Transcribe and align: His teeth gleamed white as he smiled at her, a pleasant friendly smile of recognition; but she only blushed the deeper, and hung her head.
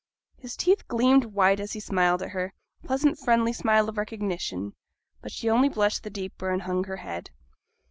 His 0.39 0.57
teeth 0.57 0.87
gleamed 0.87 1.25
white 1.25 1.59
as 1.59 1.73
he 1.73 1.79
smiled 1.79 2.23
at 2.23 2.31
her, 2.31 2.55
a 2.83 2.87
pleasant 2.87 3.19
friendly 3.19 3.53
smile 3.53 3.87
of 3.87 3.99
recognition; 3.99 4.73
but 5.21 5.31
she 5.31 5.47
only 5.47 5.69
blushed 5.69 6.01
the 6.01 6.09
deeper, 6.09 6.49
and 6.49 6.63
hung 6.63 6.85
her 6.85 6.97
head. 6.97 7.29